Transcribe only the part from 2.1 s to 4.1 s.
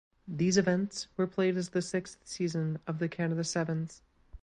season of the Canada Sevens.